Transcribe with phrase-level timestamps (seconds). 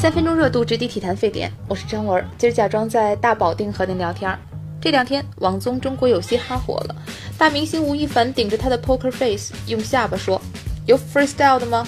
[0.00, 1.52] 三分钟热度，直抵体坛沸点。
[1.66, 4.32] 我是张文，今儿假装在大保定和您聊天。
[4.80, 6.94] 这两天，网综《中国有嘻哈》火了，
[7.36, 10.40] 大明星吴亦凡顶着他的 poker face，用下巴说
[10.86, 11.84] ：“有 freestyle 的吗？”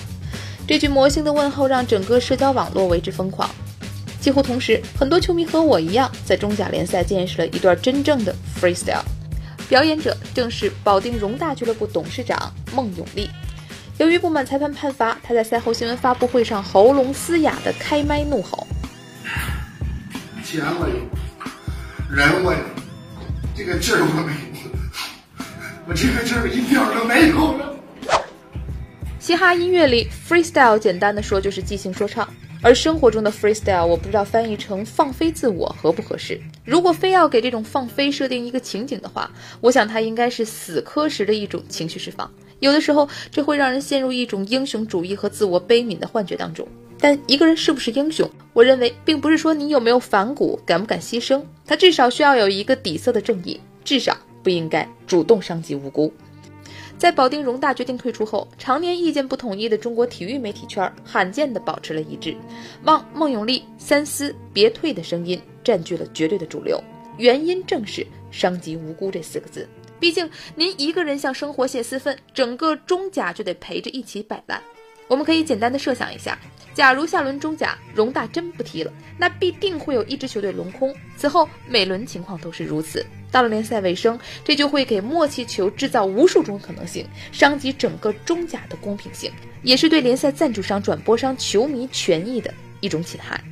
[0.67, 3.49] 这句魔性的问候让整个社交网络为之疯狂。
[4.21, 9.05] 几乎同时，很多球迷和我一样，在中甲联赛见识了一段真正的 freestyle。
[9.69, 13.31] 表演者正是保定容大俱乐部董事长孟永利。
[14.01, 18.67] 由于不满裁判判罚，他在赛后新闻发布会上喉咙嘶哑的开麦怒吼
[20.43, 22.59] ：“钱我有，人我有，
[23.55, 24.71] 这个劲儿我没有，
[25.87, 27.77] 我这个劲儿一点都没有了。”
[29.21, 32.27] 嘻哈音乐里，freestyle 简单的说就是即兴说唱。
[32.63, 36.41] 而生活中的 freestyle，我不知道翻译成放飞自我合不合适。
[36.65, 42.31] 如果非要给这种放飞设定一个情景的话，我想它应该是死磕时的一种情绪释放。
[42.61, 46.67] 有的时候，这会让人陷入一种英雄主义和自我悲悯的幻觉当中。
[47.03, 56.13] 但一个人是不是英雄，我认为并不是说你有没有反骨，敢不敢牺牲，他至少需要有一个底色的正义，至少不应该主动伤及无辜。
[56.99, 62.37] 在保定容大决定退出后，常年意见不统一的中国体育媒体圈罕见地保持了一致，
[62.85, 66.79] 望孟永利三思别退的声音占据了绝对的主流。
[67.17, 69.67] 原因正是伤及无辜这四个字。
[70.01, 74.61] 毕竟您一个人向生活泄私愤，整个中甲就得陪着一起摆烂。
[75.07, 76.39] 我们可以简单的设想一下，
[76.73, 80.95] 假如下轮中甲容大真不踢了，那必定会有一支球队轮空。
[81.17, 83.05] 此后每轮情况都是如此。
[83.31, 89.31] 到了联赛尾声，这就会给默契球制造无数种可能性，伤及整个中甲的公平性，
[89.63, 93.43] 也是对联赛赞助商、转播商、球迷权益的一种侵害。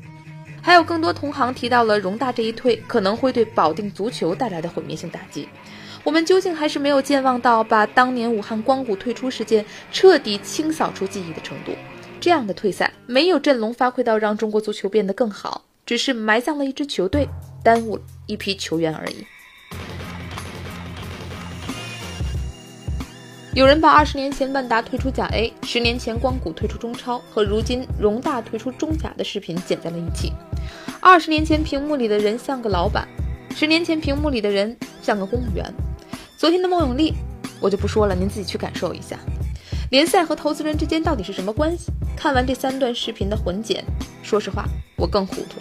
[0.62, 5.48] 还有更多同行提到了容大这一退可能会对保定足球带来的毁灭性打击。
[6.08, 11.72] 我们究竟还是没有健忘到把当年武汉光谷退出事件彻底清扫出记忆的程度。
[12.18, 17.28] 这样的退赛没有振聋发聩到让中国足球变得更好，只是埋葬了一支球队，
[17.62, 19.26] 耽误了一批球员而已。
[23.52, 30.32] 有人把二十年前万达退出甲 A、十年前光谷退出中超和如今容大退出中甲的视频剪在了一起。
[31.00, 33.06] 二十年前屏幕里的人像个老板，
[33.54, 35.70] 十年前屏幕里的人像个公务员。
[36.38, 37.14] 昨天的孟永利，
[37.58, 39.18] 我就不说了，您自己去感受一下。
[39.90, 41.90] 联赛和投资人之间到底是什么关系？
[42.16, 43.84] 看完这三段视频的混剪，
[44.22, 44.64] 说实话，
[44.96, 45.58] 我更糊涂。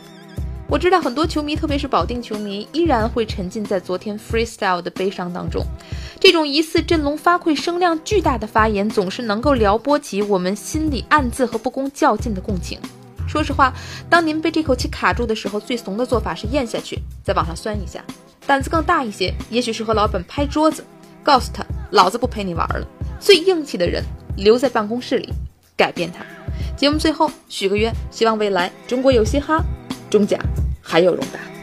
[0.70, 5.66] 我知道很多球迷，特别是保定球迷，依然会沉浸在昨天 freestyle 的悲伤当中。
[6.20, 12.80] 这种疑似振聋发聩、声量巨大的发言，总是能够撩拨起我们心里暗自和不公较劲的共情。
[13.28, 13.74] 说实话，
[14.12, 18.00] 当您被这口气卡住的时候，最怂的做法是咽下去，再往上酸一下；
[18.48, 20.84] 胆子更大一些，也许是和老板拍桌子，
[21.22, 22.88] 告诉他：“老子不陪你玩了。”
[23.20, 24.02] 最硬气的人
[24.38, 25.34] 留在办公室里，
[25.76, 26.26] 改变他。
[26.78, 29.62] 节目最后许个愿，希望未来中国有嘻哈。
[30.10, 30.40] 中甲
[30.82, 31.57] 还有荣达。